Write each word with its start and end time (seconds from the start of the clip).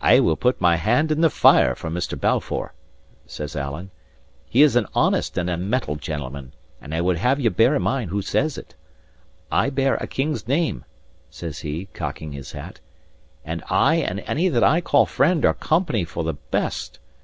"I 0.00 0.18
will 0.18 0.34
put 0.34 0.60
my 0.60 0.74
hand 0.74 1.12
in 1.12 1.20
the 1.20 1.30
fire 1.30 1.76
for 1.76 1.88
Mr. 1.88 2.18
Balfour," 2.20 2.74
says 3.28 3.54
Alan. 3.54 3.92
"He 4.48 4.60
is 4.60 4.74
an 4.74 4.88
honest 4.92 5.38
and 5.38 5.48
a 5.48 5.56
mettle 5.56 5.94
gentleman, 5.94 6.52
and 6.80 6.92
I 6.92 7.00
would 7.00 7.16
have 7.18 7.38
ye 7.38 7.48
bear 7.48 7.76
in 7.76 7.82
mind 7.82 8.10
who 8.10 8.22
says 8.22 8.58
it. 8.58 8.74
I 9.48 9.70
bear 9.70 9.94
a 9.94 10.08
king's 10.08 10.48
name," 10.48 10.84
says 11.30 11.60
he, 11.60 11.84
cocking 11.94 12.32
his 12.32 12.50
hat; 12.50 12.80
"and 13.44 13.62
I 13.70 13.98
and 13.98 14.18
any 14.26 14.48
that 14.48 14.64
I 14.64 14.80
call 14.80 15.06
friend 15.06 15.44
are 15.44 15.54
company 15.54 16.04
for 16.04 16.24
the 16.24 16.34
best. 16.34 16.98